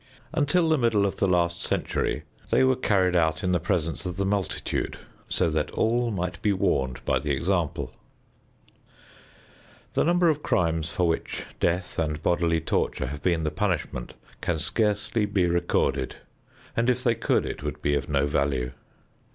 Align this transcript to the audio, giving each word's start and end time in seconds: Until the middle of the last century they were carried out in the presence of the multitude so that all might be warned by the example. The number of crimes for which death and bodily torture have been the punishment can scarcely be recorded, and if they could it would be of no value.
Until 0.33 0.67
the 0.67 0.79
middle 0.79 1.05
of 1.05 1.17
the 1.17 1.27
last 1.27 1.61
century 1.61 2.23
they 2.49 2.63
were 2.63 2.75
carried 2.75 3.15
out 3.15 3.43
in 3.43 3.51
the 3.51 3.59
presence 3.59 4.03
of 4.03 4.17
the 4.17 4.25
multitude 4.25 4.97
so 5.29 5.47
that 5.51 5.69
all 5.73 6.09
might 6.09 6.41
be 6.41 6.51
warned 6.51 7.05
by 7.05 7.19
the 7.19 7.29
example. 7.29 7.93
The 9.93 10.03
number 10.03 10.27
of 10.27 10.41
crimes 10.41 10.89
for 10.89 11.07
which 11.07 11.43
death 11.59 11.99
and 11.99 12.19
bodily 12.23 12.59
torture 12.61 13.05
have 13.05 13.21
been 13.21 13.43
the 13.43 13.51
punishment 13.51 14.15
can 14.41 14.57
scarcely 14.57 15.27
be 15.27 15.45
recorded, 15.45 16.15
and 16.75 16.89
if 16.89 17.03
they 17.03 17.13
could 17.13 17.45
it 17.45 17.61
would 17.61 17.79
be 17.83 17.93
of 17.93 18.09
no 18.09 18.25
value. 18.25 18.71